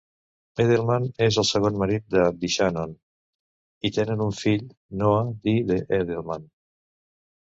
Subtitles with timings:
[0.63, 2.95] Edelman és el segon marit de DeShannon
[3.89, 4.63] i tenen un fill,
[5.03, 5.55] Noah D.
[5.99, 6.49] Edelman.